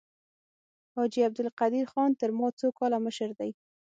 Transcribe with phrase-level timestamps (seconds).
[0.95, 3.51] حاجي عبدالقدیر خان تر ما څو کاله مشر دی.